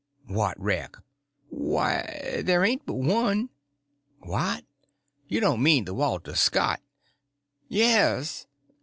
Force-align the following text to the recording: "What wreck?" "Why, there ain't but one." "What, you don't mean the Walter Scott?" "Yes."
"What 0.25 0.59
wreck?" 0.59 0.95
"Why, 1.49 2.41
there 2.43 2.65
ain't 2.65 2.87
but 2.87 2.95
one." 2.95 3.49
"What, 4.21 4.65
you 5.27 5.39
don't 5.39 5.61
mean 5.61 5.85
the 5.85 5.93
Walter 5.93 6.33
Scott?" 6.33 6.81
"Yes." 7.67 8.47